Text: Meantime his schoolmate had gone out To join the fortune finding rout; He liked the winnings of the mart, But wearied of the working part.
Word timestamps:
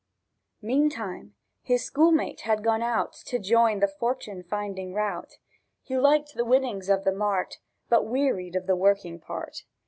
Meantime 0.63 1.35
his 1.61 1.85
schoolmate 1.85 2.41
had 2.41 2.63
gone 2.63 2.81
out 2.81 3.13
To 3.27 3.37
join 3.37 3.81
the 3.81 3.87
fortune 3.87 4.41
finding 4.41 4.95
rout; 4.95 5.37
He 5.83 5.95
liked 5.95 6.33
the 6.33 6.43
winnings 6.43 6.89
of 6.89 7.03
the 7.03 7.13
mart, 7.13 7.59
But 7.87 8.07
wearied 8.07 8.55
of 8.55 8.65
the 8.65 8.75
working 8.75 9.19
part. 9.19 9.61